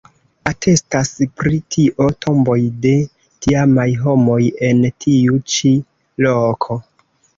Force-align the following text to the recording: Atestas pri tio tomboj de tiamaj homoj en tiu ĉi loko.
Atestas 0.51 1.09
pri 1.41 1.59
tio 1.75 2.07
tomboj 2.25 2.57
de 2.85 2.95
tiamaj 3.47 3.87
homoj 4.07 4.41
en 4.71 4.81
tiu 5.07 5.39
ĉi 5.57 5.75
loko. 6.29 6.81